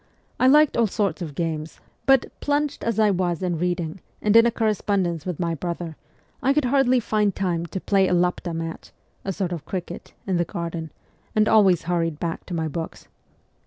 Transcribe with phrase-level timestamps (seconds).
[0.39, 4.47] I liked all sorts of games, but, plunged as I was in reading and in
[4.47, 5.95] a correspondence with my brother,
[6.41, 8.93] I could hardly find time to play a laptd match
[9.23, 10.91] (a sort of cricket) in the garden,
[11.35, 13.09] and always hurried back to my books.